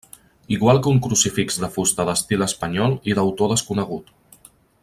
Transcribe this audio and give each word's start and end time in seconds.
Igual 0.55 0.79
que 0.85 0.93
un 0.95 1.01
crucifix 1.07 1.59
de 1.65 1.69
fusta 1.77 2.07
d'estil 2.09 2.47
espanyol 2.49 2.99
i 3.13 3.19
d'autor 3.19 3.55
desconegut. 3.55 4.13